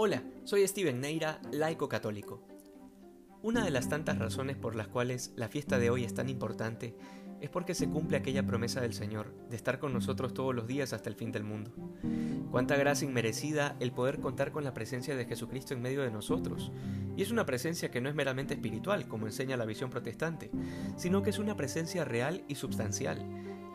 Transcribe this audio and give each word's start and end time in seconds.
Hola, 0.00 0.22
soy 0.44 0.64
Steven 0.68 1.00
Neira, 1.00 1.40
laico 1.50 1.88
católico. 1.88 2.40
Una 3.42 3.64
de 3.64 3.72
las 3.72 3.88
tantas 3.88 4.16
razones 4.16 4.56
por 4.56 4.76
las 4.76 4.86
cuales 4.86 5.32
la 5.34 5.48
fiesta 5.48 5.76
de 5.80 5.90
hoy 5.90 6.04
es 6.04 6.14
tan 6.14 6.28
importante 6.28 6.94
es 7.40 7.50
porque 7.50 7.74
se 7.74 7.88
cumple 7.88 8.16
aquella 8.16 8.46
promesa 8.46 8.80
del 8.80 8.94
Señor 8.94 9.34
de 9.50 9.56
estar 9.56 9.80
con 9.80 9.92
nosotros 9.92 10.34
todos 10.34 10.54
los 10.54 10.68
días 10.68 10.92
hasta 10.92 11.10
el 11.10 11.16
fin 11.16 11.32
del 11.32 11.42
mundo. 11.42 11.72
Cuánta 12.52 12.76
gracia 12.76 13.08
inmerecida 13.08 13.74
el 13.80 13.90
poder 13.90 14.20
contar 14.20 14.52
con 14.52 14.62
la 14.62 14.72
presencia 14.72 15.16
de 15.16 15.24
Jesucristo 15.24 15.74
en 15.74 15.82
medio 15.82 16.02
de 16.02 16.12
nosotros. 16.12 16.70
Y 17.16 17.22
es 17.22 17.32
una 17.32 17.44
presencia 17.44 17.90
que 17.90 18.00
no 18.00 18.08
es 18.08 18.14
meramente 18.14 18.54
espiritual, 18.54 19.08
como 19.08 19.26
enseña 19.26 19.56
la 19.56 19.66
visión 19.66 19.90
protestante, 19.90 20.52
sino 20.96 21.24
que 21.24 21.30
es 21.30 21.40
una 21.40 21.56
presencia 21.56 22.04
real 22.04 22.44
y 22.46 22.54
substancial 22.54 23.26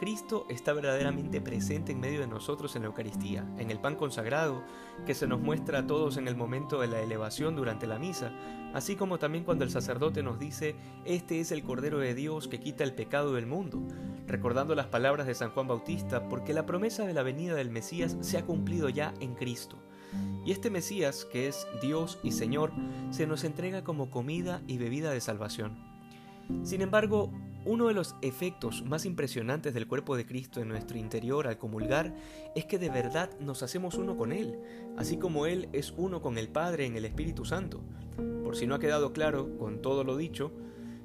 Cristo 0.00 0.46
está 0.48 0.72
verdaderamente 0.72 1.42
presente 1.42 1.92
en 1.92 2.00
medio 2.00 2.20
de 2.20 2.26
nosotros 2.26 2.74
en 2.74 2.80
la 2.80 2.88
Eucaristía, 2.88 3.46
en 3.58 3.70
el 3.70 3.78
pan 3.78 3.96
consagrado, 3.96 4.64
que 5.04 5.14
se 5.14 5.26
nos 5.26 5.40
muestra 5.40 5.80
a 5.80 5.86
todos 5.86 6.16
en 6.16 6.26
el 6.26 6.36
momento 6.36 6.80
de 6.80 6.88
la 6.88 7.02
elevación 7.02 7.54
durante 7.54 7.86
la 7.86 7.98
misa, 7.98 8.32
así 8.72 8.96
como 8.96 9.18
también 9.18 9.44
cuando 9.44 9.62
el 9.62 9.70
sacerdote 9.70 10.22
nos 10.22 10.38
dice, 10.38 10.74
este 11.04 11.40
es 11.40 11.52
el 11.52 11.62
Cordero 11.62 11.98
de 11.98 12.14
Dios 12.14 12.48
que 12.48 12.60
quita 12.60 12.82
el 12.82 12.94
pecado 12.94 13.34
del 13.34 13.46
mundo, 13.46 13.82
recordando 14.26 14.74
las 14.74 14.86
palabras 14.86 15.26
de 15.26 15.34
San 15.34 15.50
Juan 15.50 15.68
Bautista, 15.68 16.30
porque 16.30 16.54
la 16.54 16.64
promesa 16.64 17.06
de 17.06 17.12
la 17.12 17.22
venida 17.22 17.54
del 17.54 17.68
Mesías 17.68 18.16
se 18.22 18.38
ha 18.38 18.46
cumplido 18.46 18.88
ya 18.88 19.12
en 19.20 19.34
Cristo. 19.34 19.76
Y 20.46 20.52
este 20.52 20.70
Mesías, 20.70 21.26
que 21.26 21.46
es 21.46 21.66
Dios 21.82 22.18
y 22.22 22.32
Señor, 22.32 22.72
se 23.10 23.26
nos 23.26 23.44
entrega 23.44 23.84
como 23.84 24.10
comida 24.10 24.62
y 24.66 24.78
bebida 24.78 25.10
de 25.10 25.20
salvación. 25.20 25.76
Sin 26.62 26.80
embargo, 26.80 27.30
uno 27.64 27.88
de 27.88 27.94
los 27.94 28.16
efectos 28.22 28.82
más 28.84 29.04
impresionantes 29.04 29.74
del 29.74 29.86
cuerpo 29.86 30.16
de 30.16 30.24
Cristo 30.24 30.60
en 30.60 30.68
nuestro 30.68 30.98
interior 30.98 31.46
al 31.46 31.58
comulgar 31.58 32.14
es 32.54 32.64
que 32.64 32.78
de 32.78 32.88
verdad 32.88 33.30
nos 33.38 33.62
hacemos 33.62 33.96
uno 33.96 34.16
con 34.16 34.32
Él, 34.32 34.58
así 34.96 35.18
como 35.18 35.46
Él 35.46 35.68
es 35.72 35.92
uno 35.96 36.22
con 36.22 36.38
el 36.38 36.48
Padre 36.48 36.86
en 36.86 36.96
el 36.96 37.04
Espíritu 37.04 37.44
Santo. 37.44 37.82
Por 38.42 38.56
si 38.56 38.66
no 38.66 38.74
ha 38.74 38.80
quedado 38.80 39.12
claro 39.12 39.58
con 39.58 39.82
todo 39.82 40.04
lo 40.04 40.16
dicho, 40.16 40.52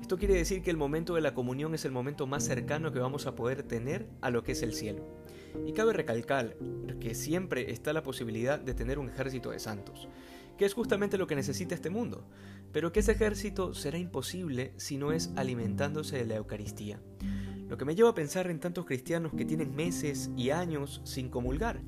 esto 0.00 0.18
quiere 0.18 0.34
decir 0.34 0.62
que 0.62 0.70
el 0.70 0.76
momento 0.76 1.14
de 1.14 1.20
la 1.20 1.34
comunión 1.34 1.74
es 1.74 1.84
el 1.84 1.92
momento 1.92 2.26
más 2.26 2.44
cercano 2.44 2.92
que 2.92 3.00
vamos 3.00 3.26
a 3.26 3.34
poder 3.34 3.62
tener 3.64 4.06
a 4.20 4.30
lo 4.30 4.44
que 4.44 4.52
es 4.52 4.62
el 4.62 4.72
cielo. 4.72 5.04
Y 5.66 5.72
cabe 5.72 5.94
recalcar 5.94 6.56
que 7.00 7.14
siempre 7.14 7.72
está 7.72 7.92
la 7.92 8.02
posibilidad 8.02 8.60
de 8.60 8.74
tener 8.74 8.98
un 8.98 9.08
ejército 9.08 9.50
de 9.50 9.58
santos 9.58 10.08
que 10.56 10.64
es 10.64 10.74
justamente 10.74 11.18
lo 11.18 11.26
que 11.26 11.36
necesita 11.36 11.74
este 11.74 11.90
mundo, 11.90 12.24
pero 12.72 12.92
que 12.92 13.00
ese 13.00 13.12
ejército 13.12 13.74
será 13.74 13.98
imposible 13.98 14.72
si 14.76 14.96
no 14.96 15.12
es 15.12 15.30
alimentándose 15.36 16.16
de 16.16 16.26
la 16.26 16.36
Eucaristía. 16.36 17.00
Lo 17.68 17.76
que 17.76 17.84
me 17.84 17.96
lleva 17.96 18.10
a 18.10 18.14
pensar 18.14 18.48
en 18.48 18.60
tantos 18.60 18.86
cristianos 18.86 19.32
que 19.36 19.44
tienen 19.44 19.74
meses 19.74 20.30
y 20.36 20.50
años 20.50 21.00
sin 21.04 21.28
comulgar, 21.28 21.80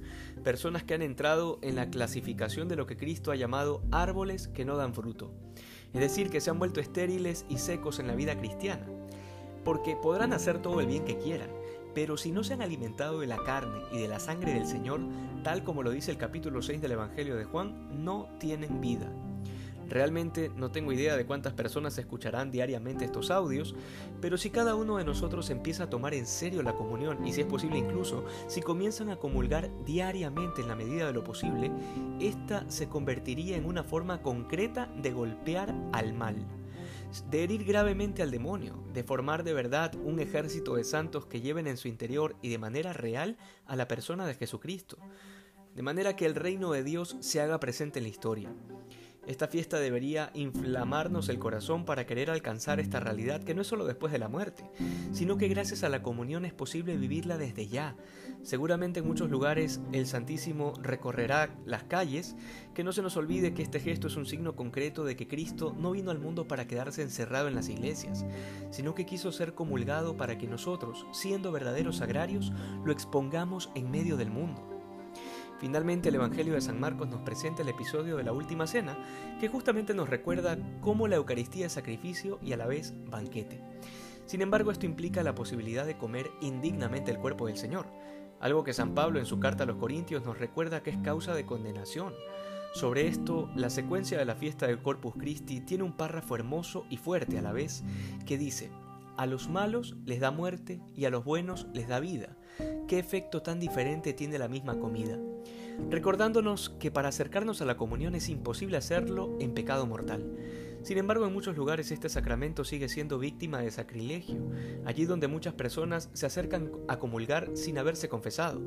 personas 0.42 0.82
que 0.82 0.94
han 0.94 1.02
entrado 1.02 1.60
en 1.62 1.76
la 1.76 1.88
clasificación 1.88 2.68
de 2.68 2.76
lo 2.76 2.86
que 2.86 2.96
Cristo 2.96 3.30
ha 3.30 3.36
llamado 3.36 3.82
árboles 3.92 4.48
que 4.48 4.64
no 4.64 4.76
dan 4.76 4.92
fruto, 4.92 5.32
es 5.92 6.00
decir, 6.00 6.30
que 6.30 6.40
se 6.40 6.50
han 6.50 6.58
vuelto 6.58 6.80
estériles 6.80 7.46
y 7.48 7.58
secos 7.58 8.00
en 8.00 8.08
la 8.08 8.16
vida 8.16 8.36
cristiana, 8.36 8.86
porque 9.64 9.94
podrán 9.94 10.32
hacer 10.32 10.60
todo 10.60 10.80
el 10.80 10.88
bien 10.88 11.04
que 11.04 11.18
quieran, 11.18 11.50
pero 11.98 12.16
si 12.16 12.30
no 12.30 12.44
se 12.44 12.54
han 12.54 12.62
alimentado 12.62 13.18
de 13.18 13.26
la 13.26 13.42
carne 13.42 13.82
y 13.90 13.98
de 13.98 14.06
la 14.06 14.20
sangre 14.20 14.54
del 14.54 14.66
Señor, 14.66 15.00
tal 15.42 15.64
como 15.64 15.82
lo 15.82 15.90
dice 15.90 16.12
el 16.12 16.16
capítulo 16.16 16.62
6 16.62 16.80
del 16.80 16.92
Evangelio 16.92 17.34
de 17.34 17.42
Juan, 17.42 18.04
no 18.04 18.28
tienen 18.38 18.80
vida. 18.80 19.10
Realmente 19.88 20.48
no 20.54 20.70
tengo 20.70 20.92
idea 20.92 21.16
de 21.16 21.26
cuántas 21.26 21.54
personas 21.54 21.98
escucharán 21.98 22.52
diariamente 22.52 23.04
estos 23.04 23.32
audios, 23.32 23.74
pero 24.20 24.38
si 24.38 24.50
cada 24.50 24.76
uno 24.76 24.98
de 24.98 25.04
nosotros 25.04 25.50
empieza 25.50 25.82
a 25.82 25.90
tomar 25.90 26.14
en 26.14 26.26
serio 26.26 26.62
la 26.62 26.76
comunión 26.76 27.26
y 27.26 27.32
si 27.32 27.40
es 27.40 27.48
posible 27.48 27.78
incluso 27.78 28.24
si 28.46 28.60
comienzan 28.60 29.10
a 29.10 29.16
comulgar 29.16 29.68
diariamente 29.84 30.62
en 30.62 30.68
la 30.68 30.76
medida 30.76 31.08
de 31.08 31.14
lo 31.14 31.24
posible, 31.24 31.72
esta 32.20 32.64
se 32.70 32.88
convertiría 32.88 33.56
en 33.56 33.64
una 33.64 33.82
forma 33.82 34.22
concreta 34.22 34.88
de 35.02 35.10
golpear 35.10 35.74
al 35.92 36.12
mal 36.12 36.36
de 37.30 37.42
herir 37.42 37.64
gravemente 37.64 38.22
al 38.22 38.30
demonio, 38.30 38.84
de 38.92 39.02
formar 39.02 39.42
de 39.44 39.54
verdad 39.54 39.94
un 39.96 40.20
ejército 40.20 40.74
de 40.76 40.84
santos 40.84 41.26
que 41.26 41.40
lleven 41.40 41.66
en 41.66 41.76
su 41.76 41.88
interior 41.88 42.36
y 42.42 42.48
de 42.48 42.58
manera 42.58 42.92
real 42.92 43.36
a 43.66 43.76
la 43.76 43.88
persona 43.88 44.26
de 44.26 44.34
Jesucristo, 44.34 44.98
de 45.74 45.82
manera 45.82 46.16
que 46.16 46.26
el 46.26 46.34
reino 46.34 46.72
de 46.72 46.84
Dios 46.84 47.16
se 47.20 47.40
haga 47.40 47.60
presente 47.60 47.98
en 47.98 48.04
la 48.04 48.10
historia. 48.10 48.52
Esta 49.28 49.46
fiesta 49.46 49.78
debería 49.78 50.30
inflamarnos 50.32 51.28
el 51.28 51.38
corazón 51.38 51.84
para 51.84 52.06
querer 52.06 52.30
alcanzar 52.30 52.80
esta 52.80 52.98
realidad 52.98 53.44
que 53.44 53.54
no 53.54 53.60
es 53.60 53.66
solo 53.66 53.84
después 53.84 54.10
de 54.10 54.18
la 54.18 54.28
muerte, 54.28 54.64
sino 55.12 55.36
que 55.36 55.48
gracias 55.48 55.84
a 55.84 55.90
la 55.90 56.02
comunión 56.02 56.46
es 56.46 56.54
posible 56.54 56.96
vivirla 56.96 57.36
desde 57.36 57.68
ya. 57.68 57.94
Seguramente 58.42 59.00
en 59.00 59.06
muchos 59.06 59.28
lugares 59.28 59.82
el 59.92 60.06
Santísimo 60.06 60.72
recorrerá 60.80 61.50
las 61.66 61.84
calles, 61.84 62.36
que 62.72 62.84
no 62.84 62.92
se 62.92 63.02
nos 63.02 63.18
olvide 63.18 63.52
que 63.52 63.62
este 63.62 63.80
gesto 63.80 64.06
es 64.06 64.16
un 64.16 64.24
signo 64.24 64.56
concreto 64.56 65.04
de 65.04 65.14
que 65.14 65.28
Cristo 65.28 65.76
no 65.78 65.90
vino 65.90 66.10
al 66.10 66.18
mundo 66.18 66.48
para 66.48 66.66
quedarse 66.66 67.02
encerrado 67.02 67.48
en 67.48 67.54
las 67.54 67.68
iglesias, 67.68 68.24
sino 68.70 68.94
que 68.94 69.04
quiso 69.04 69.30
ser 69.30 69.52
comulgado 69.52 70.16
para 70.16 70.38
que 70.38 70.46
nosotros, 70.46 71.06
siendo 71.12 71.52
verdaderos 71.52 72.00
agrarios, 72.00 72.50
lo 72.82 72.92
expongamos 72.92 73.68
en 73.74 73.90
medio 73.90 74.16
del 74.16 74.30
mundo. 74.30 74.77
Finalmente 75.58 76.08
el 76.08 76.14
Evangelio 76.14 76.54
de 76.54 76.60
San 76.60 76.78
Marcos 76.78 77.08
nos 77.08 77.22
presenta 77.22 77.62
el 77.62 77.68
episodio 77.68 78.16
de 78.16 78.22
la 78.22 78.32
Última 78.32 78.66
Cena, 78.66 78.96
que 79.40 79.48
justamente 79.48 79.92
nos 79.92 80.08
recuerda 80.08 80.56
cómo 80.80 81.08
la 81.08 81.16
Eucaristía 81.16 81.66
es 81.66 81.72
sacrificio 81.72 82.38
y 82.42 82.52
a 82.52 82.56
la 82.56 82.66
vez 82.66 82.94
banquete. 83.10 83.60
Sin 84.26 84.40
embargo, 84.40 84.70
esto 84.70 84.86
implica 84.86 85.22
la 85.22 85.34
posibilidad 85.34 85.84
de 85.84 85.98
comer 85.98 86.30
indignamente 86.40 87.10
el 87.10 87.18
cuerpo 87.18 87.48
del 87.48 87.56
Señor, 87.56 87.86
algo 88.40 88.62
que 88.62 88.72
San 88.72 88.94
Pablo 88.94 89.18
en 89.18 89.26
su 89.26 89.40
carta 89.40 89.64
a 89.64 89.66
los 89.66 89.78
Corintios 89.78 90.24
nos 90.24 90.38
recuerda 90.38 90.82
que 90.82 90.90
es 90.90 90.98
causa 90.98 91.34
de 91.34 91.44
condenación. 91.44 92.14
Sobre 92.74 93.08
esto, 93.08 93.50
la 93.56 93.70
secuencia 93.70 94.18
de 94.18 94.26
la 94.26 94.36
fiesta 94.36 94.66
del 94.66 94.80
Corpus 94.80 95.14
Christi 95.16 95.60
tiene 95.60 95.82
un 95.82 95.96
párrafo 95.96 96.36
hermoso 96.36 96.86
y 96.88 96.98
fuerte 96.98 97.38
a 97.38 97.42
la 97.42 97.52
vez, 97.52 97.82
que 98.26 98.38
dice, 98.38 98.70
a 99.16 99.26
los 99.26 99.48
malos 99.48 99.96
les 100.04 100.20
da 100.20 100.30
muerte 100.30 100.80
y 100.94 101.06
a 101.06 101.10
los 101.10 101.24
buenos 101.24 101.66
les 101.72 101.88
da 101.88 101.98
vida. 101.98 102.36
¿Qué 102.86 103.00
efecto 103.00 103.42
tan 103.42 103.58
diferente 103.58 104.12
tiene 104.12 104.38
la 104.38 104.46
misma 104.46 104.78
comida? 104.78 105.18
Recordándonos 105.90 106.70
que 106.78 106.90
para 106.90 107.08
acercarnos 107.08 107.62
a 107.62 107.64
la 107.64 107.76
comunión 107.76 108.14
es 108.14 108.28
imposible 108.28 108.76
hacerlo 108.76 109.36
en 109.40 109.54
pecado 109.54 109.86
mortal. 109.86 110.24
Sin 110.82 110.98
embargo, 110.98 111.26
en 111.26 111.32
muchos 111.32 111.56
lugares 111.56 111.90
este 111.90 112.08
sacramento 112.08 112.64
sigue 112.64 112.88
siendo 112.88 113.18
víctima 113.18 113.60
de 113.60 113.70
sacrilegio, 113.70 114.50
allí 114.84 115.04
donde 115.04 115.28
muchas 115.28 115.54
personas 115.54 116.10
se 116.12 116.26
acercan 116.26 116.70
a 116.88 116.98
comulgar 116.98 117.50
sin 117.54 117.78
haberse 117.78 118.08
confesado 118.08 118.60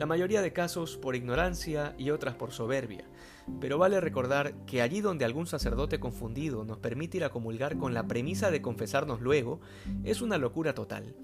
la 0.00 0.06
mayoría 0.06 0.40
de 0.40 0.54
casos 0.54 0.96
por 0.96 1.14
ignorancia 1.14 1.94
y 1.98 2.08
otras 2.08 2.34
por 2.34 2.52
soberbia, 2.52 3.04
pero 3.60 3.76
vale 3.76 4.00
recordar 4.00 4.54
que 4.64 4.80
allí 4.80 5.02
donde 5.02 5.26
algún 5.26 5.46
sacerdote 5.46 6.00
confundido 6.00 6.64
nos 6.64 6.78
permite 6.78 7.18
ir 7.18 7.24
a 7.24 7.28
comulgar 7.28 7.76
con 7.76 7.92
la 7.92 8.06
premisa 8.06 8.50
de 8.50 8.62
confesarnos 8.62 9.20
luego, 9.20 9.60
es 10.02 10.22
una 10.22 10.38
locura 10.38 10.74
total. 10.74 11.16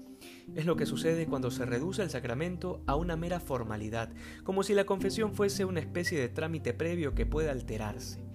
Es 0.53 0.67
lo 0.67 0.75
que 0.75 0.85
sucede 0.85 1.25
cuando 1.25 1.49
se 1.49 1.65
reduce 1.65 2.03
el 2.03 2.11
sacramento 2.11 2.83
a 2.85 2.95
una 2.95 3.17
mera 3.17 3.39
formalidad, 3.39 4.11
como 4.43 4.61
si 4.61 4.75
la 4.75 4.85
confesión 4.85 5.33
fuese 5.33 5.65
una 5.65 5.79
especie 5.79 6.19
de 6.19 6.29
trámite 6.29 6.75
previo 6.75 7.15
que 7.15 7.25
pueda 7.25 7.53
alterarse. 7.53 8.26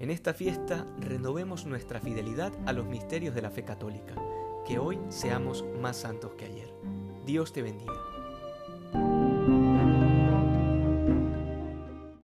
En 0.00 0.10
esta 0.10 0.32
fiesta 0.32 0.86
renovemos 1.00 1.66
nuestra 1.66 2.00
fidelidad 2.00 2.52
a 2.66 2.72
los 2.72 2.86
misterios 2.86 3.34
de 3.34 3.42
la 3.42 3.50
fe 3.50 3.64
católica, 3.64 4.14
que 4.64 4.78
hoy 4.78 4.98
seamos 5.08 5.64
más 5.80 5.96
santos 5.96 6.34
que 6.34 6.44
ayer. 6.44 6.72
Dios 7.26 7.52
te 7.52 7.62
bendiga. 7.62 8.17